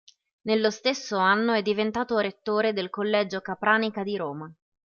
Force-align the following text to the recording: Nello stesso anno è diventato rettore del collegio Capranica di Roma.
Nello 0.47 0.71
stesso 0.71 1.15
anno 1.17 1.53
è 1.53 1.61
diventato 1.61 2.17
rettore 2.17 2.73
del 2.73 2.89
collegio 2.89 3.39
Capranica 3.41 4.01
di 4.01 4.17
Roma. 4.17 4.51